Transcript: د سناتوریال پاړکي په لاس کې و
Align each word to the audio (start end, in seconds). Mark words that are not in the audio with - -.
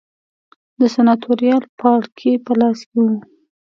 د 0.79 0.81
سناتوریال 0.95 1.63
پاړکي 1.79 2.31
په 2.45 2.51
لاس 2.59 2.79
کې 2.89 2.97
و 3.05 3.07